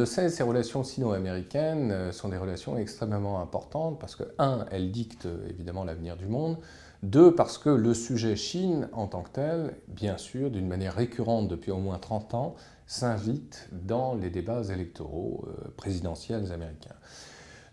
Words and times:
Le 0.00 0.06
sait, 0.06 0.30
ces 0.30 0.42
relations 0.42 0.82
sino-américaines 0.82 1.92
euh, 1.92 2.10
sont 2.10 2.30
des 2.30 2.38
relations 2.38 2.78
extrêmement 2.78 3.42
importantes 3.42 4.00
parce 4.00 4.16
que, 4.16 4.22
un, 4.38 4.64
elles 4.70 4.90
dictent 4.90 5.28
évidemment 5.50 5.84
l'avenir 5.84 6.16
du 6.16 6.24
monde, 6.24 6.56
deux, 7.02 7.34
parce 7.34 7.58
que 7.58 7.68
le 7.68 7.92
sujet 7.92 8.34
Chine 8.34 8.88
en 8.94 9.08
tant 9.08 9.20
que 9.20 9.28
tel, 9.28 9.76
bien 9.88 10.16
sûr, 10.16 10.50
d'une 10.50 10.66
manière 10.66 10.94
récurrente 10.94 11.48
depuis 11.48 11.70
au 11.70 11.76
moins 11.76 11.98
30 11.98 12.32
ans, 12.32 12.54
s'invite 12.86 13.68
dans 13.72 14.14
les 14.14 14.30
débats 14.30 14.62
électoraux 14.72 15.44
euh, 15.46 15.68
présidentiels 15.76 16.50
américains. 16.50 16.96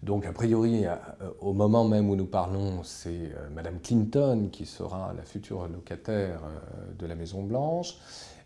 Donc, 0.04 0.26
a 0.26 0.32
priori, 0.32 0.86
au 1.40 1.54
moment 1.54 1.84
même 1.86 2.10
où 2.10 2.16
nous 2.16 2.28
parlons, 2.28 2.84
c'est 2.84 3.10
euh, 3.10 3.50
Madame 3.54 3.80
Clinton 3.80 4.50
qui 4.52 4.68
sera 4.68 5.12
la 5.18 5.24
future 5.24 5.68
locataire 5.68 6.42
de 7.00 7.06
la 7.08 7.16
Maison-Blanche. 7.16 7.96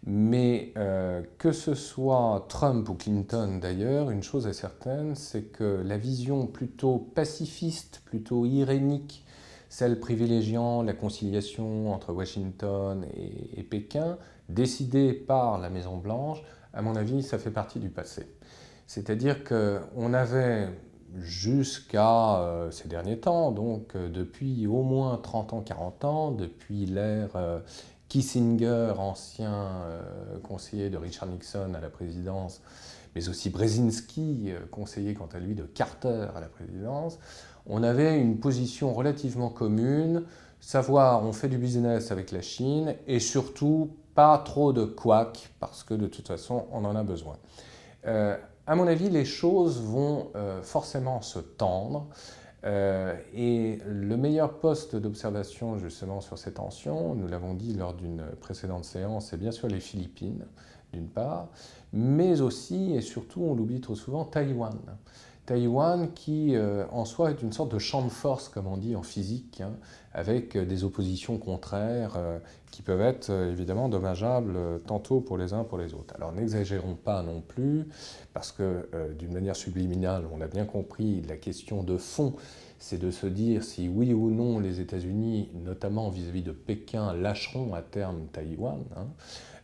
Mais 0.03 0.73
euh, 0.77 1.21
que 1.37 1.51
ce 1.51 1.75
soit 1.75 2.45
Trump 2.49 2.89
ou 2.89 2.95
Clinton 2.95 3.59
d'ailleurs, 3.61 4.09
une 4.09 4.23
chose 4.23 4.47
est 4.47 4.53
certaine, 4.53 5.15
c'est 5.15 5.43
que 5.43 5.83
la 5.85 5.97
vision 5.97 6.47
plutôt 6.47 6.97
pacifiste, 6.97 8.01
plutôt 8.05 8.45
irénique, 8.47 9.25
celle 9.69 9.99
privilégiant 9.99 10.81
la 10.81 10.93
conciliation 10.93 11.93
entre 11.93 12.13
Washington 12.13 13.05
et, 13.15 13.63
Pékin, 13.63 14.17
décidée 14.49 15.13
par 15.13 15.59
la 15.59 15.69
Maison-Blanche, 15.69 16.41
à 16.73 16.81
mon 16.81 16.95
avis, 16.95 17.21
ça 17.21 17.37
fait 17.37 17.51
partie 17.51 17.79
du 17.79 17.89
passé. 17.89 18.25
C'est-à-dire 18.87 19.43
qu'on 19.43 20.13
avait 20.13 20.67
jusqu'à 21.19 22.39
euh, 22.39 22.71
ces 22.71 22.87
derniers 22.87 23.19
temps, 23.19 23.51
donc 23.51 23.95
euh, 23.95 24.09
depuis 24.09 24.67
au 24.67 24.81
moins 24.81 25.17
30 25.17 25.53
ans, 25.53 25.61
40 25.61 26.05
ans, 26.05 26.31
depuis 26.31 26.85
l'ère 26.85 27.61
Kissinger, 28.11 28.95
ancien 28.97 29.53
euh, 29.53 30.01
conseiller 30.43 30.89
de 30.89 30.97
Richard 30.97 31.29
Nixon 31.29 31.73
à 31.73 31.79
la 31.79 31.89
présidence, 31.89 32.61
mais 33.15 33.29
aussi 33.29 33.49
Brzezinski, 33.49 34.47
euh, 34.49 34.59
conseiller 34.69 35.13
quant 35.13 35.29
à 35.31 35.39
lui 35.39 35.55
de 35.55 35.63
Carter 35.63 36.27
à 36.35 36.41
la 36.41 36.49
présidence, 36.49 37.19
on 37.65 37.83
avait 37.83 38.19
une 38.19 38.37
position 38.37 38.93
relativement 38.93 39.47
commune, 39.47 40.23
savoir 40.59 41.23
on 41.23 41.31
fait 41.31 41.47
du 41.47 41.57
business 41.57 42.11
avec 42.11 42.33
la 42.33 42.41
Chine 42.41 42.95
et 43.07 43.21
surtout 43.21 43.95
pas 44.13 44.37
trop 44.39 44.73
de 44.73 44.83
couac 44.83 45.49
parce 45.61 45.85
que 45.85 45.93
de 45.93 46.07
toute 46.07 46.27
façon 46.27 46.65
on 46.73 46.83
en 46.83 46.97
a 46.97 47.03
besoin. 47.03 47.37
Euh, 48.67 48.71
à 48.71 48.75
mon 48.75 48.87
avis, 48.87 49.09
les 49.09 49.25
choses 49.25 49.81
vont 49.81 50.31
forcément 50.63 51.21
se 51.21 51.39
tendre. 51.39 52.07
Euh, 52.63 53.15
et 53.33 53.79
le 53.87 54.17
meilleur 54.17 54.59
poste 54.59 54.95
d'observation 54.95 55.79
justement 55.79 56.21
sur 56.21 56.37
ces 56.37 56.53
tensions, 56.53 57.15
nous 57.15 57.27
l'avons 57.27 57.55
dit 57.55 57.73
lors 57.73 57.95
d'une 57.95 58.23
précédente 58.39 58.85
séance, 58.85 59.27
c'est 59.29 59.37
bien 59.37 59.51
sûr 59.51 59.67
les 59.67 59.79
Philippines, 59.79 60.45
d'une 60.93 61.07
part, 61.07 61.49
mais 61.91 62.41
aussi 62.41 62.93
et 62.93 63.01
surtout, 63.01 63.41
on 63.41 63.55
l'oublie 63.55 63.81
trop 63.81 63.95
souvent, 63.95 64.25
Taïwan. 64.25 64.77
Taïwan 65.45 66.11
qui 66.13 66.55
euh, 66.55 66.85
en 66.91 67.05
soi 67.05 67.31
est 67.31 67.41
une 67.41 67.51
sorte 67.51 67.71
de 67.73 67.79
champ 67.79 68.03
de 68.03 68.09
force, 68.09 68.47
comme 68.47 68.67
on 68.67 68.77
dit 68.77 68.95
en 68.95 69.03
physique, 69.03 69.61
hein, 69.61 69.73
avec 70.13 70.57
des 70.57 70.83
oppositions 70.83 71.37
contraires 71.37 72.13
euh, 72.17 72.39
qui 72.71 72.81
peuvent 72.81 73.01
être 73.01 73.31
évidemment 73.31 73.89
dommageables 73.89 74.81
tantôt 74.87 75.19
pour 75.19 75.37
les 75.37 75.53
uns 75.53 75.63
pour 75.63 75.77
les 75.77 75.93
autres. 75.93 76.15
Alors 76.15 76.31
n'exagérons 76.31 76.95
pas 76.95 77.21
non 77.21 77.41
plus, 77.41 77.87
parce 78.33 78.53
que 78.53 78.87
d'une 79.19 79.33
manière 79.33 79.57
subliminale, 79.57 80.23
on 80.33 80.39
a 80.39 80.47
bien 80.47 80.63
compris 80.63 81.21
la 81.27 81.35
question 81.35 81.83
de 81.83 81.97
fond, 81.97 82.33
c'est 82.79 82.97
de 82.97 83.11
se 83.11 83.27
dire 83.27 83.63
si 83.63 83.89
oui 83.89 84.13
ou 84.13 84.31
non 84.31 84.59
les 84.59 84.79
États-Unis, 84.79 85.49
notamment 85.53 86.09
vis-à-vis 86.09 86.43
de 86.43 86.51
Pékin, 86.51 87.13
lâcheront 87.13 87.73
à 87.73 87.81
terme 87.81 88.25
Taïwan. 88.31 88.79
Hein. 88.95 89.07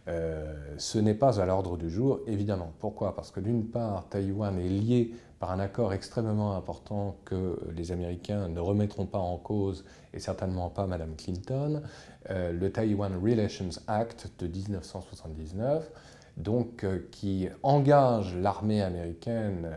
Euh, 0.07 0.53
ce 0.77 0.99
n'est 0.99 1.13
pas 1.13 1.41
à 1.41 1.45
l'ordre 1.45 1.77
du 1.77 1.89
jour, 1.89 2.19
évidemment. 2.27 2.71
Pourquoi? 2.79 3.15
Parce 3.15 3.31
que 3.31 3.39
d'une 3.39 3.65
part, 3.65 4.07
Taïwan 4.09 4.57
est 4.57 4.69
lié 4.69 5.13
par 5.39 5.51
un 5.51 5.59
accord 5.59 5.93
extrêmement 5.93 6.55
important 6.55 7.17
que 7.25 7.59
les 7.75 7.91
Américains 7.91 8.47
ne 8.47 8.59
remettront 8.59 9.05
pas 9.05 9.19
en 9.19 9.37
cause, 9.37 9.85
et 10.13 10.19
certainement 10.19 10.69
pas 10.69 10.87
Madame 10.87 11.15
Clinton, 11.15 11.81
euh, 12.29 12.51
le 12.51 12.71
Taiwan 12.71 13.13
Relations 13.21 13.69
Act 13.87 14.31
de 14.39 14.47
1979, 14.47 15.91
donc 16.37 16.83
euh, 16.83 17.07
qui 17.11 17.49
engage 17.61 18.35
l'armée 18.35 18.81
américaine 18.81 19.69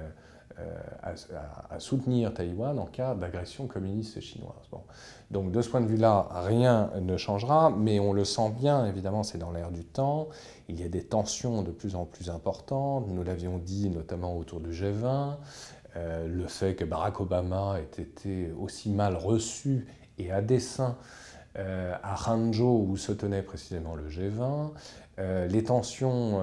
à, 1.03 1.78
soutenir 1.78 2.34
Taïwan 2.34 2.78
en 2.78 2.87
cas 2.87 3.15
d'agression 3.15 3.66
communiste 3.66 4.21
chinoise. 4.21 4.69
Bon. 4.71 4.82
Donc 5.31 5.53
de 5.53 5.62
ce 5.62 5.69
point 5.69 5.81
de 5.81 5.87
vue-là, 5.87 6.28
rien 6.32 6.91
ne 7.00 7.16
changera, 7.16 7.71
mais 7.71 8.00
on 8.00 8.12
le 8.12 8.25
sent 8.25 8.50
bien, 8.59 8.87
évidemment, 8.87 9.22
c'est 9.22 9.38
dans 9.38 9.53
l'air 9.53 9.70
du 9.70 9.84
temps. 9.84 10.28
Il 10.69 10.81
y 10.81 10.84
a 10.84 10.88
des 10.88 11.04
tensions 11.04 11.62
de 11.62 11.70
plus 11.70 11.94
en 11.94 12.04
plus 12.04 12.31
importantes, 12.31 13.06
nous 13.09 13.22
l'avions 13.22 13.59
dit 13.59 13.91
notamment 13.91 14.37
autour 14.37 14.60
du 14.60 14.70
G20, 14.70 15.37
euh, 15.97 16.28
le 16.28 16.47
fait 16.47 16.75
que 16.75 16.84
Barack 16.84 17.20
Obama 17.20 17.76
ait 17.81 18.00
été 18.00 18.53
aussi 18.53 18.91
mal 18.91 19.16
reçu 19.16 19.87
et 20.19 20.31
à 20.31 20.41
dessein 20.41 20.97
euh, 21.59 21.94
à 22.03 22.31
Hangzhou 22.31 22.87
où 22.88 22.97
se 22.97 23.10
tenait 23.10 23.43
précisément 23.43 23.97
le 23.97 24.09
G20, 24.09 24.70
euh, 25.19 25.47
les 25.49 25.65
tensions 25.65 26.41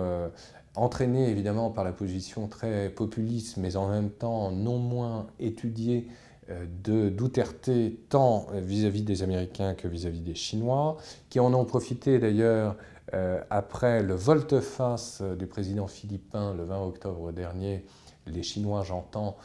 entraînées 0.77 1.29
évidemment 1.29 1.69
par 1.69 1.83
la 1.83 1.91
position 1.91 2.47
très 2.47 2.89
populiste, 2.89 3.57
mais 3.57 3.75
en 3.75 3.89
même 3.89 4.09
temps 4.09 4.51
non 4.51 4.77
moins 4.77 5.27
étudiée 5.39 6.07
euh, 6.49 6.65
de 6.83 7.09
Duterte 7.09 7.69
tant 8.09 8.47
vis-à-vis 8.53 9.03
des 9.03 9.23
Américains 9.23 9.73
que 9.73 9.87
vis-à-vis 9.87 10.21
des 10.21 10.35
Chinois, 10.35 10.97
qui 11.29 11.39
en 11.39 11.53
ont 11.53 11.65
profité 11.65 12.19
d'ailleurs 12.19 12.75
euh, 13.13 13.41
après 13.49 14.03
le 14.03 14.15
volte-face 14.15 15.21
du 15.21 15.47
président 15.47 15.87
philippin 15.87 16.53
le 16.53 16.63
20 16.63 16.81
octobre 16.85 17.31
dernier, 17.31 17.85
les 18.25 18.43
Chinois 18.43 18.83
j'entends, 18.83 19.37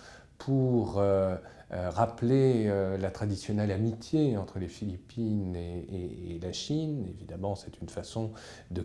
pour 0.44 0.98
euh, 0.98 1.36
euh, 1.72 1.88
rappeler 1.90 2.64
euh, 2.66 2.98
la 2.98 3.10
traditionnelle 3.12 3.70
amitié 3.70 4.36
entre 4.36 4.58
les 4.58 4.66
Philippines 4.66 5.54
et, 5.54 6.40
la 6.42 6.52
Chine. 6.52 7.06
Évidemment, 7.08 7.54
c'est 7.54 7.80
une 7.80 7.88
façon 7.88 8.32
de, 8.72 8.82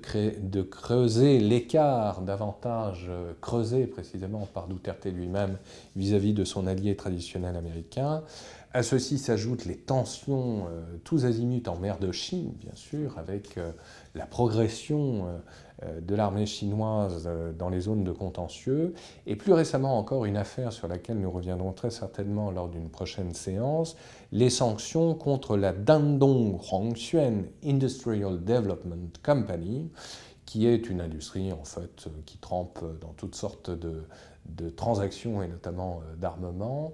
creuser 0.62 1.40
l'écart 1.40 2.22
davantage 2.22 3.10
creusé 3.42 3.88
précisément 3.88 4.48
par 4.54 4.68
Duterte 4.68 5.08
lui-même 5.08 5.58
vis-à-vis 5.96 6.34
de 6.34 6.44
son 6.44 6.68
allié 6.68 6.96
traditionnel 6.96 7.56
américain. 7.56 8.22
À 8.74 8.84
ceci 8.84 9.18
s'ajoutent 9.18 9.66
les 9.66 9.78
tensions 9.78 10.66
tous 11.04 11.26
azimuts 11.26 11.68
en 11.68 11.78
mer 11.78 11.98
de 12.00 12.12
Chine, 12.12 12.54
bien 12.60 12.76
sûr, 12.76 13.18
avec 13.18 13.58
la 14.14 14.26
progression 14.26 15.26
euh, 15.84 16.02
de 16.02 16.16
l'armée 16.16 16.48
chinoise 16.48 17.26
euh, 17.28 17.54
dans 17.54 17.70
les 17.70 17.82
zones 17.82 18.04
de 18.04 18.12
contentieux, 18.12 18.96
et 19.28 19.36
plus 19.36 19.54
récemment 19.54 20.00
encore 20.00 20.26
une 20.26 20.38
affaire 20.38 20.74
sur 20.74 20.88
laquelle 20.88 21.20
nous 21.20 21.30
reviendrons 21.30 21.72
très 21.72 21.92
certainement 21.92 22.50
lors 22.50 22.68
d'une 22.68 22.90
prochaine 22.90 23.36
séance, 23.36 23.96
les 24.32 24.50
sanctions 24.50 25.14
contre 25.14 25.56
la 25.56 25.74
Dandong 25.74 26.60
Hongxuan 26.72 27.44
Industrial 27.64 28.44
Development 28.44 29.12
Company, 29.24 29.92
qui 30.48 30.66
est 30.66 30.90
une 30.90 31.02
industrie 31.02 31.52
en 31.52 31.64
fait 31.64 32.08
qui 32.26 32.40
trempe 32.40 32.84
dans 33.02 33.14
toutes 33.14 33.36
sortes 33.36 33.70
de, 33.70 34.04
transactions 34.76 35.44
et 35.44 35.48
notamment 35.48 36.02
euh, 36.02 36.16
d'armement, 36.16 36.94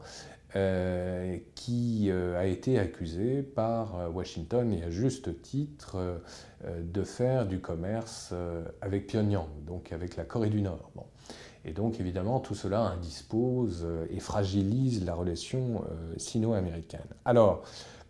euh, 0.56 1.40
qui 1.56 2.12
euh, 2.12 2.40
a 2.40 2.46
été 2.46 2.78
accusé 2.78 3.42
par 3.42 3.96
euh, 3.96 4.08
Washington, 4.10 4.72
et 4.72 4.84
à 4.84 4.92
juste 4.92 5.42
titre, 5.42 6.22
de 6.64 7.04
faire 7.04 7.46
du 7.46 7.60
commerce 7.60 8.34
avec 8.80 9.08
Pyongyang, 9.08 9.50
donc 9.66 9.92
avec 9.92 10.16
la 10.16 10.24
Corée 10.24 10.50
du 10.50 10.62
Nord. 10.62 10.92
Et 11.66 11.74
donc, 11.74 12.00
évidemment, 12.00 12.40
tout 12.40 12.56
cela 12.56 12.80
indispose 12.80 13.86
et 14.10 14.22
fragilise 14.22 15.04
la 15.06 15.14
relation 15.14 15.84
sino-américaine. 16.16 17.02
Alors, 17.26 17.64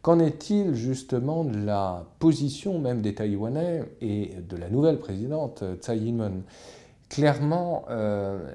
qu'en 0.04 0.20
est-il 0.20 0.76
justement 0.76 1.44
de 1.46 1.58
la 1.58 2.06
position 2.20 2.78
même 2.78 3.02
des 3.02 3.16
Taïwanais 3.16 3.84
et 4.02 4.36
de 4.48 4.58
la 4.58 4.70
nouvelle 4.70 5.00
présidente 5.00 5.64
Tsai 5.82 5.98
Ing-wen? 5.98 6.44
Clairement, 7.08 7.86
euh, 7.90 8.54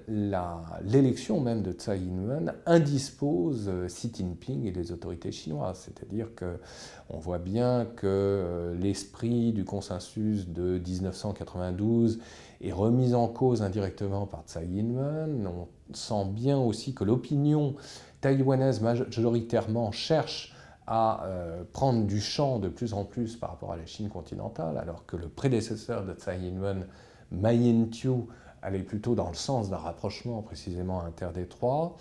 l'élection 0.83 1.41
même 1.41 1.63
de 1.63 1.73
Tsai 1.73 1.97
Ing-wen 1.99 2.53
indispose 2.67 3.69
euh, 3.69 3.87
Xi 3.87 4.11
Jinping 4.13 4.67
et 4.67 4.73
les 4.73 4.91
autorités 4.91 5.31
chinoises. 5.31 5.79
C'est-à-dire 5.85 6.27
qu'on 6.35 7.19
voit 7.19 7.39
bien 7.39 7.87
que 7.97 8.07
euh, 8.07 8.75
l'esprit 8.75 9.53
du 9.53 9.65
consensus 9.65 10.49
de 10.49 10.81
1992 10.85 12.19
est 12.61 12.73
remis 12.73 13.15
en 13.15 13.29
cause 13.29 13.63
indirectement 13.63 14.27
par 14.27 14.43
Tsai 14.45 14.67
Ing-wen. 14.67 15.47
On 15.47 15.69
sent 15.95 16.27
bien 16.33 16.59
aussi 16.59 16.95
que 16.95 17.05
l'opinion 17.05 17.75
taïwanaise 18.21 18.83
majoritairement 18.83 19.93
cherche 19.93 20.53
à 20.91 21.27
prendre 21.75 22.07
du 22.07 22.19
champ 22.19 22.59
de 22.59 22.69
plus 22.69 22.95
en 22.95 23.05
plus 23.05 23.37
par 23.37 23.51
rapport 23.51 23.73
à 23.73 23.77
la 23.77 23.85
Chine 23.85 24.09
continentale, 24.09 24.79
alors 24.79 25.05
que 25.05 25.17
le 25.17 25.29
prédécesseur 25.29 26.05
de 26.05 26.15
Tsai 26.15 26.39
Ing-wen, 26.39 26.87
Ma 27.31 27.53
Ying-jeou, 27.53 28.27
allait 28.63 28.83
plutôt 28.83 29.15
dans 29.15 29.29
le 29.29 29.35
sens 29.35 29.71
d'un 29.71 29.77
rapprochement 29.77 30.43
précisément 30.43 31.03
interdétroit. 31.03 31.97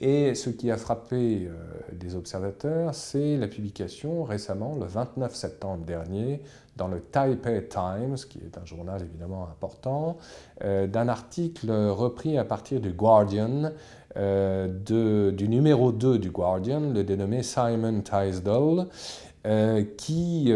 Et 0.00 0.34
ce 0.36 0.50
qui 0.50 0.70
a 0.70 0.76
frappé 0.76 1.48
euh, 1.48 1.54
des 1.92 2.14
observateurs, 2.14 2.94
c'est 2.94 3.36
la 3.36 3.48
publication 3.48 4.22
récemment, 4.22 4.76
le 4.76 4.86
29 4.86 5.34
septembre 5.34 5.84
dernier, 5.84 6.40
dans 6.76 6.86
le 6.86 7.00
Taipei 7.00 7.68
Times, 7.68 8.14
qui 8.30 8.38
est 8.38 8.56
un 8.56 8.64
journal 8.64 9.02
évidemment 9.02 9.48
important, 9.48 10.16
d'un 10.62 11.08
article 11.08 11.72
repris 11.72 12.38
à 12.38 12.44
partir 12.44 12.80
du 12.80 12.92
Guardian, 12.92 13.72
du 14.16 15.48
numéro 15.48 15.92
2 15.92 16.18
du 16.18 16.30
Guardian, 16.30 16.80
le 16.92 17.04
dénommé 17.04 17.42
Simon 17.42 18.02
Tisdall, 18.02 18.86
qui 19.96 20.52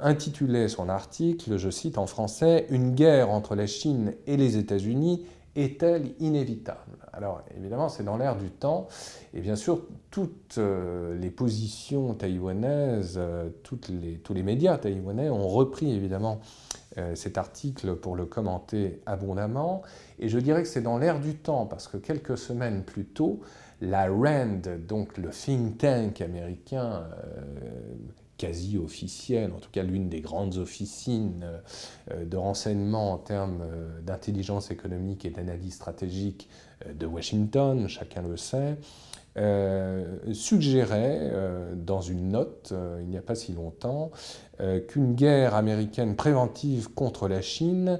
intitulait 0.00 0.68
son 0.68 0.88
article, 0.88 1.56
je 1.56 1.70
cite 1.70 1.98
en 1.98 2.06
français, 2.06 2.66
Une 2.70 2.94
guerre 2.94 3.30
entre 3.30 3.54
la 3.54 3.66
Chine 3.66 4.14
et 4.26 4.36
les 4.36 4.56
États-Unis 4.56 5.24
est-elle 5.56 6.12
inévitable? 6.18 6.98
Alors 7.12 7.42
évidemment, 7.56 7.88
c'est 7.88 8.02
dans 8.02 8.16
l'air 8.16 8.36
du 8.36 8.50
temps, 8.50 8.88
et 9.34 9.40
bien 9.40 9.56
sûr, 9.56 9.82
toutes 10.10 10.56
euh, 10.58 11.16
les 11.18 11.30
positions 11.30 12.14
taïwanaises, 12.14 13.14
euh, 13.18 13.50
les, 13.88 14.14
tous 14.18 14.34
les 14.34 14.42
médias 14.42 14.78
taïwanais 14.78 15.30
ont 15.30 15.48
repris 15.48 15.92
évidemment 15.92 16.40
euh, 16.83 16.83
cet 17.14 17.38
article 17.38 17.96
pour 17.96 18.14
le 18.14 18.24
commenter 18.24 19.00
abondamment, 19.06 19.82
et 20.18 20.28
je 20.28 20.38
dirais 20.38 20.62
que 20.62 20.68
c'est 20.68 20.82
dans 20.82 20.98
l'air 20.98 21.18
du 21.18 21.34
temps, 21.34 21.66
parce 21.66 21.88
que 21.88 21.96
quelques 21.96 22.38
semaines 22.38 22.84
plus 22.84 23.04
tôt, 23.04 23.40
la 23.80 24.06
RAND, 24.06 24.86
donc 24.86 25.18
le 25.18 25.30
think 25.30 25.78
tank 25.78 26.20
américain 26.20 27.04
quasi 28.36 28.78
officielle, 28.78 29.52
en 29.52 29.58
tout 29.58 29.70
cas 29.70 29.82
l'une 29.82 30.08
des 30.08 30.20
grandes 30.20 30.56
officines 30.56 31.44
euh, 32.10 32.24
de 32.24 32.36
renseignement 32.36 33.12
en 33.12 33.18
termes 33.18 33.62
euh, 33.62 34.00
d'intelligence 34.00 34.70
économique 34.70 35.24
et 35.24 35.30
d'analyse 35.30 35.74
stratégique 35.74 36.48
euh, 36.86 36.92
de 36.92 37.06
Washington, 37.06 37.88
chacun 37.88 38.22
le 38.22 38.36
sait, 38.36 38.76
suggérait 40.32 41.32
dans 41.76 42.00
une 42.00 42.28
note, 42.28 42.72
il 43.00 43.08
n'y 43.08 43.16
a 43.16 43.22
pas 43.22 43.34
si 43.34 43.52
longtemps, 43.52 44.10
qu'une 44.86 45.14
guerre 45.14 45.54
américaine 45.54 46.14
préventive 46.14 46.92
contre 46.94 47.26
la 47.26 47.42
Chine 47.42 47.98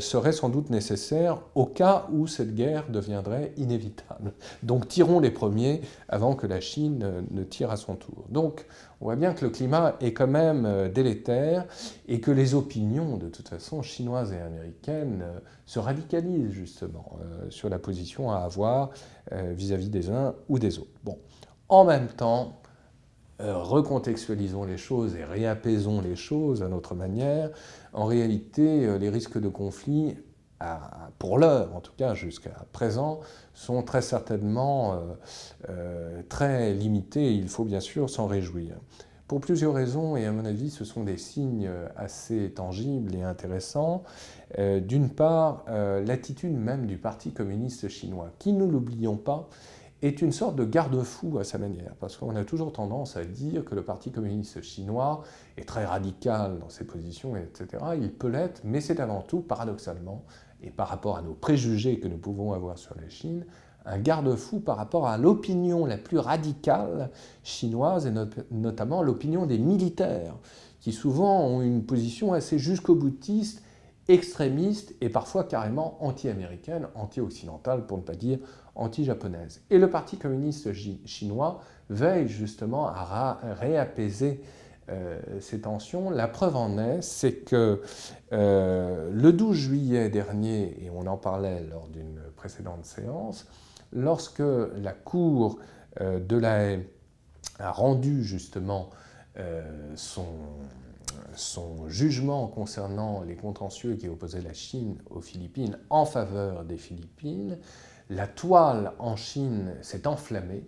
serait 0.00 0.32
sans 0.32 0.48
doute 0.48 0.70
nécessaire 0.70 1.42
au 1.54 1.66
cas 1.66 2.06
où 2.12 2.26
cette 2.26 2.54
guerre 2.54 2.88
deviendrait 2.88 3.52
inévitable. 3.56 4.32
Donc 4.64 4.88
tirons 4.88 5.20
les 5.20 5.30
premiers 5.30 5.82
avant 6.08 6.34
que 6.34 6.48
la 6.48 6.60
Chine 6.60 7.24
ne 7.30 7.44
tire 7.44 7.70
à 7.70 7.76
son 7.76 7.94
tour. 7.94 8.24
Donc 8.28 8.66
on 9.04 9.08
voit 9.08 9.16
bien 9.16 9.34
que 9.34 9.44
le 9.44 9.50
climat 9.50 9.96
est 10.00 10.14
quand 10.14 10.26
même 10.26 10.64
euh, 10.64 10.88
délétère 10.88 11.66
et 12.08 12.20
que 12.20 12.30
les 12.30 12.54
opinions, 12.54 13.18
de 13.18 13.28
toute 13.28 13.48
façon, 13.48 13.82
chinoises 13.82 14.32
et 14.32 14.38
américaines, 14.38 15.22
euh, 15.22 15.38
se 15.66 15.78
radicalisent 15.78 16.52
justement 16.52 17.18
euh, 17.20 17.50
sur 17.50 17.68
la 17.68 17.78
position 17.78 18.30
à 18.30 18.38
avoir 18.38 18.90
vis-à-vis 19.54 19.90
des 19.90 20.10
uns 20.10 20.34
ou 20.48 20.58
des 20.58 20.78
autres. 20.78 20.90
En 21.68 21.84
même 21.84 22.08
temps, 22.08 22.60
recontextualisons 23.38 24.64
les 24.64 24.76
choses 24.76 25.16
et 25.16 25.24
réapaisons 25.24 26.00
les 26.00 26.16
choses 26.16 26.62
à 26.62 26.68
notre 26.68 26.94
manière. 26.94 27.50
En 27.92 28.04
réalité, 28.04 28.98
les 28.98 29.10
risques 29.10 29.40
de 29.40 29.48
conflit 29.48 30.14
pour 31.18 31.38
l'heure, 31.38 31.74
en 31.74 31.80
tout 31.80 31.92
cas 31.96 32.14
jusqu'à 32.14 32.66
présent, 32.72 33.20
sont 33.54 33.82
très 33.82 34.02
certainement 34.02 34.94
euh, 34.94 34.98
euh, 35.68 36.22
très 36.28 36.72
limités 36.72 37.34
il 37.34 37.48
faut 37.48 37.64
bien 37.64 37.80
sûr 37.80 38.10
s'en 38.10 38.26
réjouir. 38.26 38.76
Pour 39.34 39.40
plusieurs 39.40 39.74
raisons, 39.74 40.16
et 40.16 40.26
à 40.26 40.30
mon 40.30 40.44
avis, 40.44 40.70
ce 40.70 40.84
sont 40.84 41.02
des 41.02 41.16
signes 41.16 41.68
assez 41.96 42.52
tangibles 42.54 43.16
et 43.16 43.24
intéressants. 43.24 44.04
Euh, 44.60 44.78
d'une 44.78 45.08
part, 45.08 45.64
l'attitude 45.66 46.56
même 46.56 46.86
du 46.86 46.98
Parti 46.98 47.32
communiste 47.32 47.88
chinois, 47.88 48.30
qui, 48.38 48.52
ne 48.52 48.64
l'oublions 48.64 49.16
pas, 49.16 49.48
est 50.02 50.22
une 50.22 50.30
sorte 50.30 50.54
de 50.54 50.64
garde-fou 50.64 51.38
à 51.38 51.42
sa 51.42 51.58
manière, 51.58 51.96
parce 51.98 52.16
qu'on 52.16 52.36
a 52.36 52.44
toujours 52.44 52.72
tendance 52.72 53.16
à 53.16 53.24
dire 53.24 53.64
que 53.64 53.74
le 53.74 53.82
Parti 53.82 54.12
communiste 54.12 54.62
chinois 54.62 55.24
est 55.56 55.66
très 55.66 55.84
radical 55.84 56.60
dans 56.60 56.68
ses 56.68 56.86
positions, 56.86 57.36
etc. 57.36 57.82
Il 58.00 58.12
peut 58.12 58.28
l'être, 58.28 58.60
mais 58.62 58.80
c'est 58.80 59.00
avant 59.00 59.22
tout, 59.22 59.40
paradoxalement, 59.40 60.22
et 60.62 60.70
par 60.70 60.86
rapport 60.86 61.16
à 61.16 61.22
nos 61.22 61.34
préjugés 61.34 61.98
que 61.98 62.06
nous 62.06 62.18
pouvons 62.18 62.52
avoir 62.52 62.78
sur 62.78 62.94
la 62.94 63.08
Chine, 63.08 63.44
un 63.86 63.98
garde-fou 63.98 64.60
par 64.60 64.76
rapport 64.76 65.06
à 65.06 65.18
l'opinion 65.18 65.86
la 65.86 65.98
plus 65.98 66.18
radicale 66.18 67.10
chinoise, 67.42 68.06
et 68.06 68.12
notamment 68.50 69.02
l'opinion 69.02 69.46
des 69.46 69.58
militaires, 69.58 70.34
qui 70.80 70.92
souvent 70.92 71.40
ont 71.46 71.62
une 71.62 71.84
position 71.84 72.32
assez 72.32 72.58
jusqu'au 72.58 72.94
boutiste, 72.94 73.62
extrémiste 74.08 74.94
et 75.00 75.08
parfois 75.08 75.44
carrément 75.44 75.96
anti-américaine, 76.00 76.88
anti-occidentale 76.94 77.86
pour 77.86 77.96
ne 77.98 78.02
pas 78.02 78.14
dire 78.14 78.38
anti-japonaise. 78.74 79.62
Et 79.70 79.78
le 79.78 79.88
Parti 79.88 80.18
communiste 80.18 80.72
chinois 81.06 81.60
veille 81.88 82.28
justement 82.28 82.88
à 82.88 83.38
réapaiser 83.58 84.42
euh, 84.90 85.18
ces 85.40 85.62
tensions. 85.62 86.10
La 86.10 86.28
preuve 86.28 86.56
en 86.56 86.76
est, 86.76 87.00
c'est 87.00 87.36
que 87.36 87.80
euh, 88.32 89.10
le 89.10 89.32
12 89.32 89.56
juillet 89.56 90.10
dernier, 90.10 90.84
et 90.84 90.90
on 90.90 91.06
en 91.06 91.16
parlait 91.16 91.64
lors 91.70 91.88
d'une 91.88 92.20
précédente 92.36 92.84
séance, 92.84 93.46
lorsque 93.94 94.42
la 94.76 94.92
Cour 94.92 95.58
euh, 96.00 96.20
de 96.20 96.36
la 96.36 96.64
haie 96.64 96.88
a 97.58 97.70
rendu 97.70 98.24
justement 98.24 98.90
son, 99.96 100.26
son 101.34 101.88
jugement 101.88 102.46
concernant 102.46 103.22
les 103.22 103.34
contentieux 103.34 103.96
qui 103.96 104.08
opposaient 104.08 104.42
la 104.42 104.52
Chine 104.52 104.96
aux 105.10 105.20
Philippines 105.20 105.76
en 105.90 106.04
faveur 106.04 106.64
des 106.64 106.76
Philippines, 106.76 107.58
la 108.10 108.28
toile 108.28 108.92
en 109.00 109.16
Chine 109.16 109.74
s'est 109.82 110.06
enflammée 110.06 110.64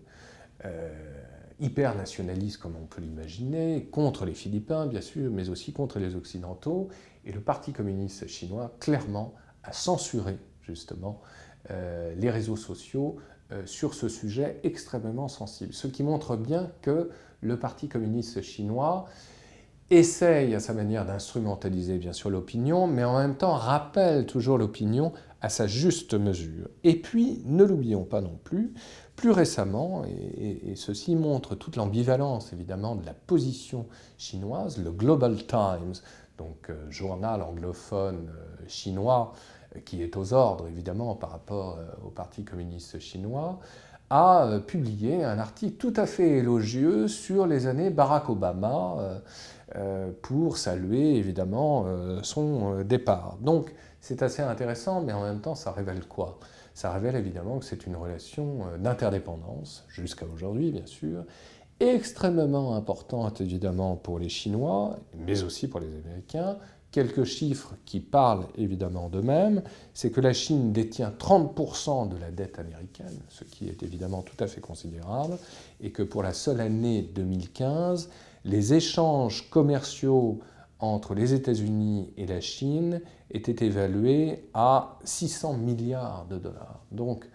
hyper 1.61 1.95
nationaliste 1.95 2.59
comme 2.59 2.77
on 2.77 2.87
peut 2.87 3.01
l'imaginer, 3.01 3.89
contre 3.91 4.25
les 4.25 4.35
Philippins 4.35 4.87
bien 4.87 5.01
sûr, 5.01 5.31
mais 5.31 5.49
aussi 5.49 5.73
contre 5.73 5.99
les 5.99 6.15
Occidentaux. 6.15 6.89
Et 7.25 7.33
le 7.33 7.41
Parti 7.41 7.73
communiste 7.73 8.27
chinois, 8.27 8.77
clairement, 8.81 9.35
a 9.65 9.73
censuré 9.73 10.39
justement 10.63 11.21
euh, 11.23 11.46
les 11.71 12.31
réseaux 12.31 12.57
sociaux 12.57 13.17
euh, 13.53 13.63
sur 13.65 13.95
ce 13.95 14.09
sujet 14.09 14.59
extrêmement 14.65 15.29
sensible. 15.29 15.73
Ce 15.73 15.87
qui 15.87 16.03
montre 16.03 16.35
bien 16.35 16.73
que 16.83 17.11
le 17.41 17.57
Parti 17.57 17.89
communiste 17.89 18.43
chinois 18.43 19.05
essaye 19.89 20.53
à 20.57 20.59
sa 20.59 20.75
manière 20.75 21.07
d'instrumentaliser 21.07 21.99
bien 21.99 22.13
sûr 22.13 22.29
l'opinion, 22.29 22.89
mais 22.89 23.05
en 23.05 23.17
même 23.17 23.37
temps 23.37 23.55
rappelle 23.55 24.27
toujours 24.27 24.59
l'opinion 24.59 25.13
à 25.41 25.49
sa 25.49 25.69
juste 25.69 26.15
mesure. 26.15 26.69
Et 26.83 27.01
puis, 27.01 27.41
ne 27.45 27.63
l'oublions 27.63 28.03
pas 28.03 28.21
non 28.21 28.37
plus, 28.43 28.75
plus 29.15 29.31
récemment, 29.31 30.03
et, 30.05 30.75
ceci 30.75 31.15
montre 31.15 31.55
toute 31.55 31.77
l'ambivalence 31.77 32.53
évidemment 32.53 32.97
de 32.97 33.07
la 33.07 33.15
position 33.15 33.87
chinoise, 34.19 34.79
le 34.79 34.91
Global 34.91 35.37
Times, 35.47 35.95
donc 36.37 36.69
euh, 36.69 36.91
journal 36.91 37.43
anglophone 37.43 38.29
euh, 38.29 38.65
chinois, 38.67 39.33
euh, 39.35 39.56
qui 39.85 40.03
est 40.03 40.17
aux 40.17 40.33
ordres 40.33 40.69
évidemment 40.69 41.15
par 41.15 41.31
rapport 41.31 41.79
au 42.05 42.11
Parti 42.11 42.45
communiste 42.45 42.99
chinois, 42.99 43.59
a 44.11 44.61
publié 44.67 45.25
un 45.25 45.39
article 45.39 45.77
tout 45.77 45.93
à 45.97 46.07
fait 46.07 46.39
élogieux 46.39 47.09
sur 47.09 47.47
les 47.47 47.67
années 47.67 47.91
Barack 47.91 48.29
Obama 48.29 49.21
pour 50.23 50.57
saluer 50.57 51.17
évidemment 51.17 51.87
son 52.23 52.83
départ. 52.83 53.37
Donc 53.41 53.75
c'est 54.01 54.23
assez 54.23 54.43
intéressant, 54.43 55.01
mais 55.01 55.13
en 55.13 55.23
même 55.23 55.41
temps 55.41 55.57
ça 55.57 55.73
révèle 55.73 56.07
quoi? 56.07 56.39
Ça 56.75 56.93
révèle 56.93 57.17
évidemment 57.17 57.59
que 57.59 57.65
c'est 57.65 57.87
une 57.87 57.97
relation 57.97 58.67
euh, 58.67 58.77
d'interdépendance, 58.77 59.87
jusqu'à 59.89 60.27
aujourd'hui 60.27 60.71
bien 60.71 60.85
sûr, 60.85 61.25
extrêmement 61.81 62.77
importante 62.77 63.41
évidemment 63.41 63.97
pour 63.97 64.19
les 64.19 64.29
Chinois, 64.29 64.99
mais 65.27 65.43
aussi 65.43 65.69
pour 65.69 65.81
les 65.81 65.89
Américains. 66.05 66.59
Quelques 66.97 67.25
chiffres 67.25 67.75
qui 67.85 68.01
parlent 68.01 68.47
évidemment 68.57 69.11
d'eux-mêmes, 69.11 69.61
c'est 69.93 70.11
que 70.11 70.23
la 70.23 70.33
Chine 70.33 70.73
détient 70.73 71.11
30% 71.11 72.09
de 72.09 72.17
la 72.17 72.31
dette 72.31 72.59
américaine, 72.59 73.21
ce 73.29 73.45
qui 73.45 73.69
est 73.69 73.83
évidemment 73.83 74.23
tout 74.23 74.43
à 74.43 74.47
fait 74.47 74.63
considérable, 74.63 75.37
et 75.83 75.91
que 75.91 76.03
pour 76.03 76.23
la 76.23 76.33
seule 76.33 76.59
année 76.59 77.03
2015, 77.03 78.09
les 78.47 78.73
échanges 78.73 79.51
commerciaux 79.51 80.39
entre 80.79 81.15
les 81.15 81.35
États-Unis 81.35 82.09
et 82.17 82.25
la 82.25 82.41
Chine 82.41 83.03
était 83.31 83.67
évalué 83.67 84.49
à 84.55 84.99
600 85.05 85.53
milliards 85.59 86.25
de 86.31 86.39
dollars. 86.39 86.81
Donc, 86.93 87.27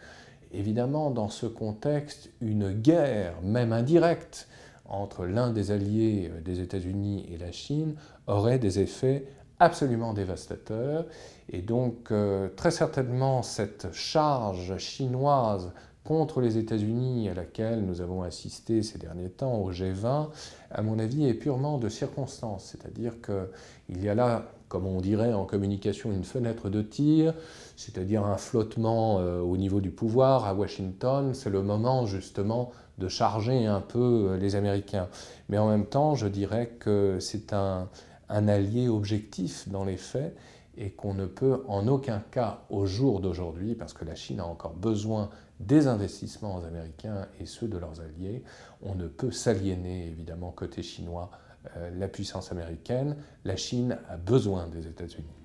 évidemment, 0.51 1.12
dans 1.12 1.30
ce 1.30 1.46
contexte, 1.46 2.32
une 2.41 2.72
guerre, 2.72 3.39
même 3.44 3.74
indirecte, 3.74 4.48
entre 4.86 5.25
l'un 5.25 5.51
des 5.51 5.70
alliés 5.70 6.32
des 6.44 6.62
États-Unis 6.62 7.27
et 7.32 7.38
la 7.38 7.51
Chine 7.51 7.94
aurait 8.25 8.60
des 8.60 8.80
effets 8.80 9.25
absolument 9.62 10.13
dévastateurs. 10.13 11.06
Et 11.48 11.62
donc, 11.62 12.12
euh, 12.12 12.50
très 12.56 12.72
certainement, 12.72 13.44
cette 13.44 13.94
charge 13.94 14.77
chinoise 14.80 15.72
contre 16.03 16.41
les 16.41 16.58
États-Unis 16.58 17.30
à 17.30 17.36
laquelle 17.36 17.86
nous 17.86 18.01
avons 18.01 18.24
assisté 18.24 18.82
ces 18.82 18.98
derniers 18.98 19.30
temps 19.30 19.53
au 19.53 19.72
G20, 19.72 20.30
à 20.72 20.82
mon 20.82 20.98
avis, 20.98 21.27
est 21.27 21.36
purement 21.36 21.77
de 21.77 21.89
circonstance. 21.89 22.72
C'est-à-dire 22.72 23.13
qu'il 23.22 24.03
y 24.03 24.10
a 24.10 24.15
là, 24.15 24.48
comme 24.68 24.88
on 24.88 25.00
dirait 25.00 25.34
en 25.34 25.46
communication, 25.46 26.12
une 26.12 26.24
fenêtre 26.24 26.70
de 26.70 26.82
tir, 26.82 27.36
c'est-à-dire 27.75 28.25
un 28.25 28.38
flottement 28.38 29.20
euh, 29.20 29.41
au 29.41 29.58
niveau 29.58 29.80
du 29.80 29.91
pouvoir 29.91 30.46
à 30.46 30.56
Washington. 30.56 31.36
C'est 31.36 31.51
le 31.51 31.62
moment 31.62 32.08
justement 32.08 32.72
de 32.98 33.08
charger 33.08 33.68
un 33.68 33.82
peu 33.82 34.32
euh, 34.32 34.38
les 34.38 34.56
Américains. 34.56 35.08
Mais 35.50 35.60
en 35.60 35.70
même 35.70 35.86
temps, 35.86 36.15
je 36.15 36.27
dirais 36.27 36.77
que 36.80 37.18
c'est 37.20 37.53
un, 37.53 37.89
un 38.32 38.48
allié 38.48 38.88
objectif 38.88 39.68
dans 39.70 39.84
les 39.84 39.98
faits 39.98 40.36
et 40.78 40.92
qu'on 40.92 41.14
ne 41.14 41.26
peut 41.26 41.64
en 41.68 41.88
aucun 41.88 42.24
cas 42.32 42.64
au 42.70 42.86
jour 42.86 43.20
d'aujourd'hui, 43.20 43.76
parce 43.76 43.94
que 43.94 44.06
la 44.06 44.16
Chine 44.16 44.40
a 44.40 44.46
encore 44.46 44.74
besoin 44.74 45.30
des 45.60 45.88
investissements 45.88 46.64
américains 46.64 47.28
et 47.40 47.46
ceux 47.46 47.68
de 47.68 47.78
leurs 47.78 48.00
alliés, 48.00 48.44
on 48.82 48.96
ne 48.96 49.08
peut 49.08 49.32
s'aliéner 49.32 50.08
évidemment 50.08 50.52
côté 50.52 50.82
chinois 50.82 51.30
euh, 51.76 51.92
la 52.00 52.08
puissance 52.08 52.52
américaine. 52.52 53.18
La 53.46 53.58
Chine 53.58 54.00
a 54.10 54.18
besoin 54.18 54.68
des 54.68 54.88
États-Unis. 54.88 55.40